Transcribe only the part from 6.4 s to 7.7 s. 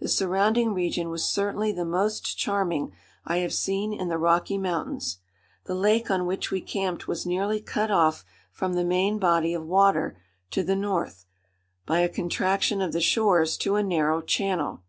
we camped was nearly